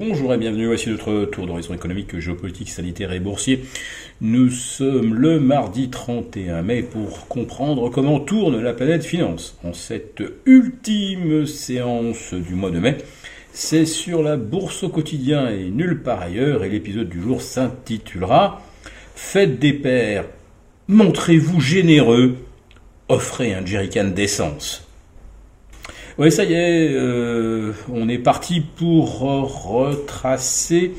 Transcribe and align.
Bonjour 0.00 0.32
et 0.32 0.38
bienvenue, 0.38 0.66
voici 0.66 0.88
notre 0.88 1.26
tour 1.26 1.46
d'horizon 1.46 1.74
économique, 1.74 2.18
géopolitique, 2.18 2.70
sanitaire 2.70 3.12
et 3.12 3.20
boursier. 3.20 3.66
Nous 4.22 4.48
sommes 4.48 5.12
le 5.12 5.38
mardi 5.38 5.90
31 5.90 6.62
mai 6.62 6.82
pour 6.82 7.28
comprendre 7.28 7.90
comment 7.90 8.18
tourne 8.18 8.62
la 8.62 8.72
planète 8.72 9.04
finance. 9.04 9.58
En 9.62 9.74
cette 9.74 10.22
ultime 10.46 11.44
séance 11.44 12.32
du 12.32 12.54
mois 12.54 12.70
de 12.70 12.78
mai, 12.78 12.96
c'est 13.52 13.84
sur 13.84 14.22
la 14.22 14.38
bourse 14.38 14.84
au 14.84 14.88
quotidien 14.88 15.50
et 15.50 15.64
nulle 15.68 16.02
part 16.02 16.22
ailleurs 16.22 16.64
et 16.64 16.70
l'épisode 16.70 17.10
du 17.10 17.20
jour 17.20 17.42
s'intitulera 17.42 18.62
Faites 19.14 19.58
des 19.58 19.74
pères, 19.74 20.24
montrez-vous 20.88 21.60
généreux, 21.60 22.36
offrez 23.10 23.52
un 23.52 23.66
jerrycan 23.66 24.04
d'essence. 24.04 24.89
Oui, 26.20 26.30
ça 26.30 26.44
y 26.44 26.52
est, 26.52 26.90
euh, 26.92 27.72
on 27.90 28.06
est 28.06 28.18
parti 28.18 28.60
pour 28.60 29.20
retracer 29.20 30.92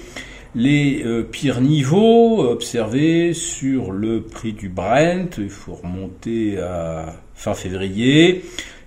les 0.55 1.03
euh, 1.05 1.21
pires 1.21 1.61
niveaux 1.61 2.41
observés 2.41 3.35
sur 3.35 3.91
le 3.91 4.23
prix 4.23 4.53
du 4.53 4.67
Brent. 4.67 5.37
Il 5.37 5.51
faut 5.51 5.75
remonter 5.75 6.57
à 6.57 7.13
fin 7.35 7.53
février. 7.53 8.43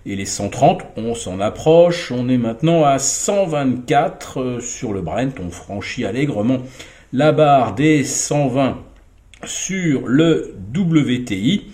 Et 0.06 0.16
les 0.16 0.24
130, 0.24 0.82
on 0.96 1.14
s'en 1.14 1.38
approche. 1.38 2.10
On 2.10 2.28
est 2.28 2.36
maintenant 2.36 2.82
à 2.82 2.98
124 2.98 4.40
euh, 4.40 4.60
sur 4.60 4.92
le 4.92 5.02
Brent. 5.02 5.38
On 5.40 5.50
franchit 5.50 6.04
allègrement 6.04 6.58
la 7.12 7.30
barre 7.30 7.76
des 7.76 8.02
120 8.02 8.78
sur 9.46 10.06
le 10.06 10.54
WTI. 10.74 11.64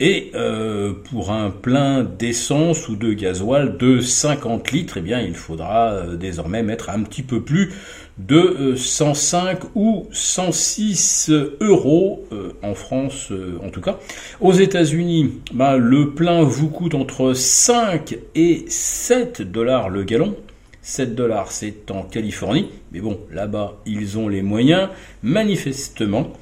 Et 0.00 0.32
euh, 0.34 0.94
pour 1.10 1.30
un 1.30 1.50
plein 1.50 2.02
d'essence 2.02 2.88
ou 2.88 2.96
de 2.96 3.12
gasoil 3.12 3.76
de 3.76 4.00
50 4.00 4.72
litres, 4.72 4.96
eh 4.96 5.00
bien, 5.00 5.20
il 5.20 5.34
faudra 5.34 5.92
euh, 5.92 6.16
désormais 6.16 6.64
mettre 6.64 6.90
un 6.90 7.02
petit 7.04 7.22
peu 7.22 7.40
plus 7.40 7.72
de 8.18 8.74
105 8.76 9.62
euh, 9.62 9.66
ou 9.76 10.08
106 10.10 11.30
euros 11.60 12.26
en 12.62 12.74
France 12.74 13.32
en 13.64 13.70
tout 13.70 13.80
cas. 13.80 13.98
Aux 14.40 14.52
États-Unis, 14.52 15.40
ben, 15.54 15.76
le 15.76 16.10
plein 16.10 16.42
vous 16.42 16.68
coûte 16.68 16.94
entre 16.94 17.32
5 17.32 18.16
et 18.34 18.64
7 18.68 19.42
dollars 19.42 19.88
le 19.88 20.02
gallon. 20.02 20.36
7 20.82 21.14
dollars, 21.14 21.52
c'est 21.52 21.90
en 21.92 22.02
Californie. 22.02 22.68
Mais 22.90 23.00
bon, 23.00 23.20
là-bas, 23.32 23.80
ils 23.86 24.18
ont 24.18 24.28
les 24.28 24.42
moyens, 24.42 24.88
manifestement. 25.22 26.32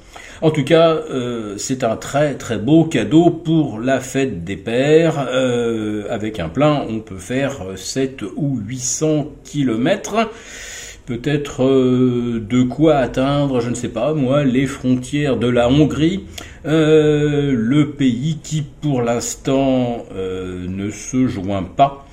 En 0.41 0.49
tout 0.49 0.63
cas, 0.63 0.93
euh, 0.93 1.55
c'est 1.57 1.83
un 1.83 1.95
très 1.95 2.33
très 2.33 2.57
beau 2.57 2.85
cadeau 2.85 3.29
pour 3.29 3.79
la 3.79 3.99
fête 3.99 4.43
des 4.43 4.57
pères. 4.57 5.27
Euh, 5.29 6.05
avec 6.09 6.39
un 6.39 6.49
plein, 6.49 6.83
on 6.89 6.99
peut 6.99 7.19
faire 7.19 7.57
7 7.75 8.23
ou 8.35 8.57
800 8.65 9.27
kilomètres. 9.43 10.31
Peut-être 11.05 11.63
euh, 11.63 12.39
de 12.39 12.63
quoi 12.63 12.95
atteindre, 12.95 13.61
je 13.61 13.69
ne 13.69 13.75
sais 13.75 13.89
pas 13.89 14.13
moi, 14.15 14.43
les 14.43 14.65
frontières 14.65 15.37
de 15.37 15.47
la 15.47 15.69
Hongrie, 15.69 16.25
le 16.63 17.83
pays 17.91 18.39
qui 18.41 18.63
pour 18.81 19.03
l'instant 19.03 20.05
ne 20.15 20.89
se 20.89 21.27
joint 21.27 21.63
pas 21.63 22.07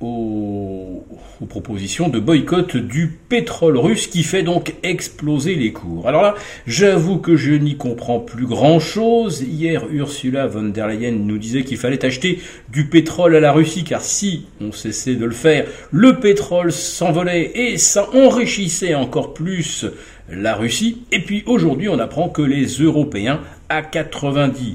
aux, 0.00 1.04
propositions 1.48 2.08
de 2.08 2.18
boycott 2.18 2.76
du 2.76 3.08
pétrole 3.28 3.76
russe 3.76 4.08
qui 4.08 4.22
fait 4.22 4.42
donc 4.42 4.74
exploser 4.82 5.54
les 5.54 5.72
cours. 5.72 6.08
Alors 6.08 6.22
là, 6.22 6.34
j'avoue 6.66 7.18
que 7.18 7.36
je 7.36 7.52
n'y 7.52 7.76
comprends 7.76 8.18
plus 8.18 8.46
grand-chose. 8.46 9.42
Hier, 9.42 9.86
Ursula 9.90 10.46
von 10.46 10.64
der 10.64 10.88
Leyen 10.88 11.12
nous 11.12 11.38
disait 11.38 11.62
qu'il 11.62 11.76
fallait 11.76 12.04
acheter 12.04 12.40
du 12.70 12.86
pétrole 12.86 13.36
à 13.36 13.40
la 13.40 13.52
Russie 13.52 13.84
car 13.84 14.02
si 14.02 14.46
on 14.60 14.72
cessait 14.72 15.14
de 15.14 15.24
le 15.24 15.32
faire, 15.32 15.66
le 15.92 16.18
pétrole 16.18 16.72
s'envolait 16.72 17.52
et 17.54 17.78
ça 17.78 18.08
enrichissait 18.14 18.94
encore 18.94 19.34
plus 19.34 19.86
la 20.28 20.54
Russie. 20.54 21.02
Et 21.12 21.20
puis 21.20 21.42
aujourd'hui, 21.46 21.88
on 21.88 21.98
apprend 21.98 22.28
que 22.28 22.42
les 22.42 22.66
Européens, 22.66 23.40
à 23.68 23.82
90%, 23.82 24.74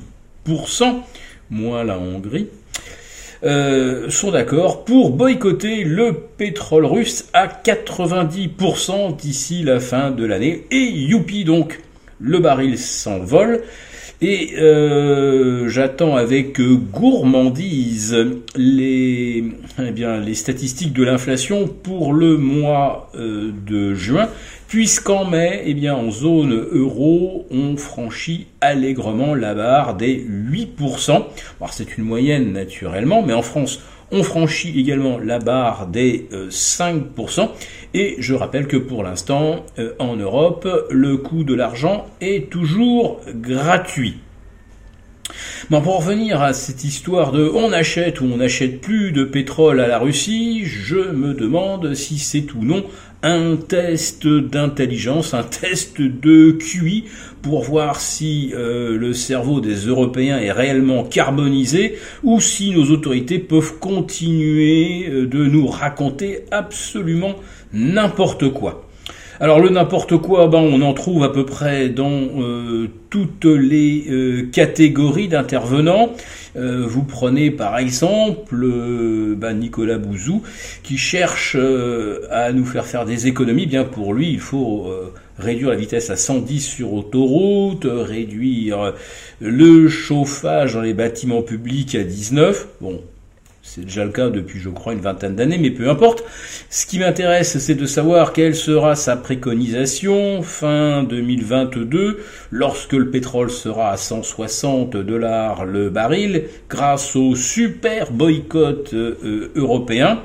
moins 1.50 1.84
la 1.84 1.98
Hongrie, 1.98 2.48
euh, 3.44 4.10
sont 4.10 4.32
d'accord 4.32 4.86
pour 4.86 5.12
boycotter 5.12 5.84
le 5.84 6.14
pétrole 6.14 6.86
russe 6.86 7.26
à 7.34 7.48
90% 7.48 9.16
d'ici 9.16 9.64
la 9.64 9.80
fin 9.80 10.12
de 10.12 10.26
l'année. 10.26 10.66
Et 10.70 10.84
youpi 10.84 11.44
donc, 11.44 11.80
le 12.20 12.40
baril 12.40 12.78
s'envole. 12.78 13.64
Et 14.24 14.54
euh, 14.60 15.68
j'attends 15.68 16.16
avec 16.16 16.62
gourmandise 16.62 18.16
les, 18.56 19.44
eh 19.80 19.92
bien, 19.92 20.20
les 20.20 20.36
statistiques 20.36 20.94
de 20.94 21.04
l'inflation 21.04 21.68
pour 21.68 22.14
le 22.14 22.38
mois 22.38 23.10
euh, 23.16 23.52
de 23.66 23.96
juin, 23.96 24.30
puisqu'en 24.68 25.26
mai, 25.26 25.64
eh 25.66 25.74
bien, 25.74 25.96
en 25.96 26.12
zone 26.12 26.54
euro, 26.54 27.48
on 27.50 27.78
franchit 27.78 28.46
allègrement 28.62 29.34
la 29.34 29.56
barre 29.56 29.96
des 29.96 30.24
8%. 30.24 31.24
c'est 31.72 31.98
une 31.98 32.04
moyenne 32.04 32.54
naturellement, 32.54 33.24
mais 33.24 33.34
en 33.34 33.42
France, 33.42 33.82
on 34.12 34.24
franchit 34.24 34.80
également 34.80 35.18
la 35.18 35.40
barre 35.40 35.88
des 35.88 36.28
5%. 36.50 37.42
Euh, 37.42 37.46
Et 37.94 38.16
je 38.20 38.34
rappelle 38.34 38.68
que 38.68 38.78
pour 38.78 39.04
l'instant, 39.04 39.66
euh, 39.80 39.94
en 40.00 40.16
Europe, 40.16 40.68
le 40.90 41.18
coût 41.18 41.44
de 41.44 41.54
l'argent 41.54 42.06
est 42.22 42.50
toujours 42.50 43.20
gratuit. 43.28 44.18
Bon, 45.70 45.82
pour 45.82 45.98
revenir 45.98 46.42
à 46.42 46.54
cette 46.54 46.84
histoire 46.84 47.32
de 47.32 47.50
on 47.54 47.72
achète 47.72 48.22
ou 48.22 48.26
on 48.26 48.38
n'achète 48.38 48.82
plus 48.82 49.12
de 49.12 49.24
pétrole 49.24 49.80
à 49.80 49.88
la 49.88 50.00
Russie, 50.00 50.64
je 50.66 51.12
me 51.12 51.34
demande 51.34 51.94
si 51.94 52.18
c'est 52.18 52.54
ou 52.54 52.64
non 52.64 52.84
un 53.24 53.56
test 53.56 54.28
d'intelligence, 54.28 55.34
un 55.34 55.44
test 55.44 56.02
de 56.02 56.52
QI 56.52 57.06
pour 57.42 57.64
voir 57.64 58.00
si 58.00 58.52
euh, 58.56 58.98
le 58.98 59.14
cerveau 59.14 59.62
des 59.62 59.88
Européens 59.88 60.40
est 60.40 60.52
réellement 60.52 61.04
carbonisé 61.04 61.98
ou 62.24 62.40
si 62.42 62.72
nos 62.72 62.90
autorités 62.92 63.40
peuvent 63.40 63.78
continuer 63.80 65.08
euh, 65.08 65.28
de 65.28 65.46
nous 65.46 65.68
raconter 65.68 66.46
absolument 66.52 67.36
n'importe 67.74 68.52
quoi. 68.52 68.88
Alors 69.42 69.60
le 69.60 69.70
n'importe 69.70 70.18
quoi, 70.18 70.48
ben, 70.48 70.60
on 70.60 70.84
en 70.84 70.94
trouve 70.94 71.24
à 71.24 71.30
peu 71.30 71.48
près 71.48 71.90
dans 71.90 72.12
euh, 72.12 72.88
toutes 73.10 73.46
les 73.46 74.06
euh, 74.08 74.48
catégories 74.52 75.30
d'intervenants. 75.30 76.14
Euh, 76.56 76.86
vous 76.86 77.02
prenez 77.02 77.50
par 77.50 77.80
exemple 77.80 78.56
ben, 79.36 79.54
Nicolas 79.56 79.98
Bouzou 79.98 80.44
qui 80.84 81.00
cherche 81.00 81.58
à 82.30 82.54
nous 82.54 82.66
faire 82.66 82.86
faire 82.86 83.06
des 83.06 83.26
économies. 83.26 83.66
Bien 83.66 83.84
pour 83.84 84.14
lui, 84.14 84.30
il 84.30 84.40
faut 84.40 84.94
réduire 85.40 85.70
la 85.70 85.76
vitesse 85.76 86.12
à 86.12 86.18
110 86.18 86.60
sur 86.60 86.94
autoroute, 86.94 87.88
réduire 87.90 88.94
le 89.40 89.88
chauffage 89.90 90.76
dans 90.76 90.82
les 90.82 90.94
bâtiments 90.94 91.42
publics 91.42 91.96
à 91.96 92.04
19. 92.04 92.68
Bon, 92.80 93.02
c'est 93.64 93.86
déjà 93.86 94.04
le 94.04 94.12
cas 94.12 94.30
depuis, 94.30 94.60
je 94.60 94.70
crois, 94.70 94.94
une 94.94 95.02
vingtaine 95.02 95.36
d'années, 95.36 95.60
mais 95.60 95.70
peu 95.70 95.90
importe. 95.90 96.24
Ce 96.70 96.86
qui 96.86 96.98
m'intéresse, 97.00 97.58
c'est 97.60 97.76
de 97.76 97.86
savoir 97.86 98.34
quelle 98.34 98.56
sera 98.56 98.96
sa 98.96 99.16
préconisation 99.16 100.42
fin 100.42 101.04
2022, 101.04 102.20
lorsque 102.50 102.94
le 102.94 103.12
pétrole 103.12 103.52
sera 103.52 103.92
à 103.92 103.98
160 103.98 104.98
dollars 104.98 105.66
le 105.66 105.90
baril, 105.90 106.46
grâce 106.70 107.16
au 107.16 107.36
super 107.36 108.12
boycott 108.12 108.94
euh, 108.94 109.52
européen. 109.56 110.20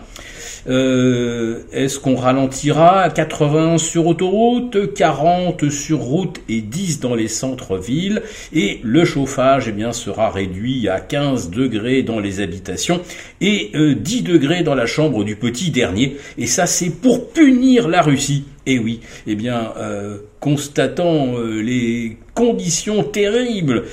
Euh, 0.69 1.61
est-ce 1.73 1.99
qu'on 1.99 2.17
ralentira 2.17 3.01
à 3.01 3.11
80 3.11 3.79
sur 3.79 4.07
autoroute, 4.07 4.95
40 4.95 5.71
sur 5.71 5.99
route 5.99 6.41
et 6.49 6.61
10 6.61 7.01
dans 7.01 7.15
les 7.15 7.29
centres-villes? 7.29 8.23
Et 8.53 8.81
le 8.83 9.05
chauffage 9.05 9.67
eh 9.69 9.73
bien, 9.73 9.93
sera 9.93 10.31
réduit 10.31 10.89
à 10.89 11.01
15 11.01 11.51
degrés 11.51 12.03
dans 12.03 12.21
les 12.21 12.41
habitations 12.41 13.01
et 13.41 13.73
10 13.75 13.75
euh, 13.75 14.23
degrés 14.23 14.63
dans 14.63 14.75
la 14.75 14.87
chambre 14.87 15.25
du 15.25 15.37
petit 15.37 15.71
dernier. 15.71 16.17
Et 16.39 16.47
ça, 16.47 16.67
c'est 16.67 16.91
pour 16.91 17.31
punir 17.31 17.89
la 17.89 18.03
Russie. 18.03 18.45
Et 18.69 18.81
oui, 18.81 19.01
eh 19.29 19.37
bien, 19.37 19.73
euh, 19.77 20.19
constatant 20.41 21.39
les 21.39 22.17
conditions 22.35 23.05
terribles 23.05 23.85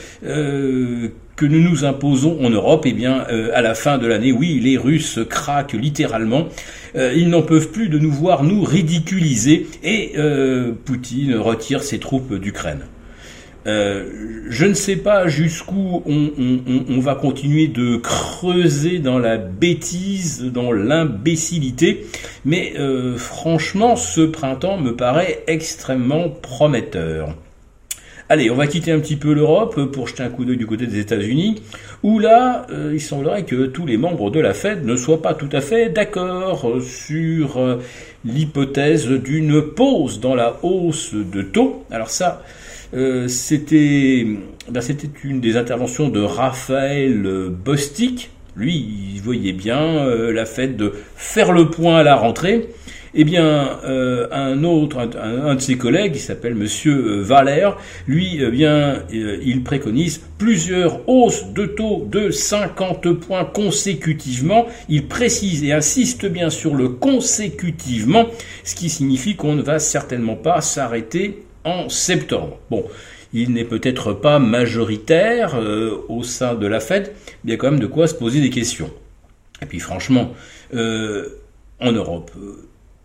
que 1.36 1.46
nous 1.46 1.62
nous 1.62 1.86
imposons 1.86 2.44
en 2.44 2.50
Europe, 2.50 2.84
eh 2.86 2.94
bien, 2.94 3.26
euh, 3.30 3.50
à 3.54 3.62
la 3.62 3.74
fin 3.74 3.98
de 3.98 4.06
l'année, 4.06 4.32
oui, 4.32 4.60
les 4.60 4.78
Russes 4.78 5.20
craquent 5.30 5.74
littéralement. 5.74 6.48
Euh, 6.96 7.14
ils 7.16 7.30
n'en 7.30 7.42
peuvent 7.42 7.70
plus 7.70 7.90
de 7.90 7.98
nous 7.98 8.12
voir 8.12 8.44
nous 8.44 8.64
ridiculiser 8.64 9.68
et 9.84 10.14
euh, 10.18 10.74
Poutine 10.86 11.36
retire 11.36 11.82
ses 11.82 12.00
troupes 12.00 12.36
d'Ukraine. 12.36 12.82
je 13.66 14.66
ne 14.66 14.74
sais 14.74 14.98
pas 14.98 15.28
jusqu'où 15.28 16.04
on, 16.06 16.32
on, 16.90 17.00
va 17.00 17.16
continuer 17.16 17.68
de 17.68 17.96
creuser 17.96 19.00
dans 19.00 19.20
la 19.20 19.38
bêtise, 19.38 20.44
dans 20.44 20.74
l'imbécilité, 20.74 22.06
mais 22.44 22.74
franchement, 23.16 23.96
ce 23.96 24.22
printemps 24.22 24.78
me 24.78 24.96
paraît 24.96 25.44
extrêmement 25.48 26.30
prometteur. 26.30 27.36
Allez, 28.30 28.50
on 28.50 28.56
va 28.56 28.68
quitter 28.68 28.92
un 28.92 29.00
petit 29.00 29.18
peu 29.18 29.34
l'Europe 29.34 29.92
pour 29.92 30.08
jeter 30.08 30.24
un 30.24 30.30
coup 30.30 30.46
d'œil 30.46 30.58
du 30.58 30.66
côté 30.66 30.88
des 30.88 31.00
États-Unis, 31.00 31.62
où 32.04 32.20
là, 32.20 32.66
euh, 32.72 32.92
il 32.94 33.02
semblerait 33.02 33.44
que 33.44 33.66
tous 33.66 33.86
les 33.86 33.98
membres 33.98 34.32
de 34.32 34.40
la 34.40 34.54
Fed 34.54 34.86
ne 34.86 34.96
soient 34.96 35.22
pas 35.22 35.34
tout 35.34 35.50
à 35.52 35.60
fait 35.60 35.90
d'accord 35.90 36.82
sur 36.82 37.58
euh, 37.58 37.82
l'hypothèse 38.24 39.08
d'une 39.08 39.62
pause 39.62 40.22
dans 40.22 40.36
la 40.36 40.58
hausse 40.64 41.14
de 41.14 41.42
taux. 41.42 41.84
Alors 41.92 42.10
ça, 42.10 42.44
euh, 42.94 43.28
c'était 43.28 44.26
ben, 44.70 44.82
c'était 44.82 45.10
une 45.24 45.42
des 45.42 45.58
interventions 45.58 46.08
de 46.08 46.22
Raphaël 46.22 47.50
Bostic. 47.50 48.30
Lui, 48.56 48.86
il 49.16 49.22
voyait 49.22 49.54
bien 49.54 49.82
euh, 49.82 50.32
la 50.32 50.46
fête 50.46 50.78
de 50.78 50.94
faire 51.16 51.52
le 51.52 51.70
point 51.70 51.98
à 51.98 52.04
la 52.04 52.16
rentrée. 52.16 52.70
Eh 53.16 53.26
bien, 53.26 53.80
euh, 53.84 54.28
un 54.32 54.64
autre, 54.64 54.98
un, 54.98 55.54
de 55.54 55.60
ses 55.62 55.78
collègues, 55.78 56.14
il 56.16 56.20
s'appelle 56.20 56.56
Monsieur 56.56 56.96
euh, 56.96 57.22
Valère, 57.22 57.78
lui, 58.08 58.40
eh 58.42 58.50
bien, 58.50 59.04
euh, 59.14 59.38
il 59.46 59.64
préconise 59.64 60.20
plusieurs 60.40 61.08
hausses 61.08 61.46
de 61.54 61.68
taux 61.68 62.08
de 62.10 62.32
50 62.32 63.14
points 63.14 63.46
consécutivement. 63.46 64.66
Il 64.90 65.08
précise 65.08 65.64
et 65.64 65.74
insiste 65.74 66.26
bien 66.26 66.50
sur 66.50 66.74
le 66.74 66.90
consécutivement, 66.90 68.26
ce 68.64 68.74
qui 68.74 68.90
signifie 68.90 69.36
qu'on 69.36 69.54
ne 69.54 69.62
va 69.62 69.78
certainement 69.78 70.36
pas 70.36 70.62
s'arrêter 70.62 71.44
en 71.66 71.90
septembre. 71.90 72.58
Bon, 72.72 72.84
il 73.32 73.54
n'est 73.54 73.64
peut-être 73.64 74.14
pas 74.14 74.40
majoritaire 74.40 75.56
au 76.10 76.24
sein 76.24 76.56
de 76.56 76.66
la 76.66 76.80
Fed, 76.80 77.14
mais 77.44 77.50
il 77.50 77.50
y 77.52 77.54
a 77.54 77.58
quand 77.58 77.70
même 77.70 77.80
de 77.80 77.88
quoi 77.88 78.08
se 78.08 78.16
poser 78.16 78.42
des 78.42 78.50
questions. 78.50 78.90
Et 79.62 79.66
puis 79.66 79.80
franchement, 79.80 80.34
en 80.74 81.92
Europe, 81.92 82.32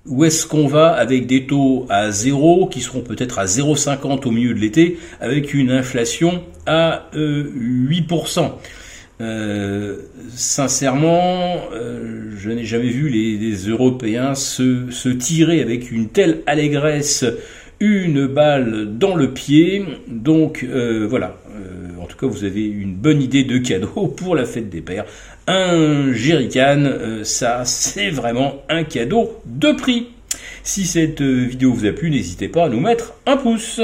où 0.08 0.25
est-ce 0.25 0.46
qu'on 0.46 0.66
va 0.66 0.88
avec 0.88 1.26
des 1.26 1.46
taux 1.46 1.87
à 1.88 2.10
zéro 2.10 2.66
qui 2.66 2.81
seront 2.81 3.00
peut-être 3.00 3.38
à 3.38 3.44
0,50 3.44 4.26
au 4.26 4.31
milieu 4.31 4.55
de 4.55 4.58
l'été 4.58 4.99
avec 5.20 5.55
une 5.55 5.70
inflation 5.70 6.43
à 6.66 7.08
8% 7.14 8.40
euh, 8.40 8.49
euh, 9.20 9.96
sincèrement, 10.31 11.56
euh, 11.75 12.31
je 12.38 12.50
n'ai 12.50 12.64
jamais 12.64 12.88
vu 12.88 13.08
les, 13.08 13.56
Européens 13.69 14.37
se, 14.37 14.90
se, 14.90 15.08
tirer 15.08 15.60
avec 15.60 15.90
une 15.90 16.08
telle 16.08 16.43
allégresse 16.46 17.25
une 17.81 18.26
balle 18.26 18.96
dans 18.96 19.16
le 19.16 19.32
pied. 19.32 19.84
Donc 20.06 20.64
voilà, 20.64 21.37
tout 22.18 22.28
vous 22.28 22.44
avez 22.44 22.64
une 22.64 22.94
bonne 22.94 23.22
idée 23.22 23.44
de 23.44 23.58
cadeau 23.58 24.08
pour 24.16 24.34
la 24.34 24.44
fête 24.44 24.68
des 24.68 24.80
pères 24.80 25.06
un 25.48 26.12
jerrycan, 26.12 26.84
euh, 26.84 27.24
ça 27.24 27.62
c'est 27.64 28.10
vraiment 28.10 28.62
un 28.68 28.84
cadeau 28.84 29.40
de 29.46 29.72
prix. 29.72 30.08
Si 30.62 30.84
cette 30.84 31.22
euh, 31.22 31.46
vidéo 31.46 31.72
vous 31.72 31.86
a 31.86 31.92
plu, 31.92 32.10
n'hésitez 32.10 32.48
pas 32.48 32.66
à 32.66 32.68
nous 32.68 32.80
mettre 32.80 33.14
un 33.24 33.38
pouce. 33.38 33.80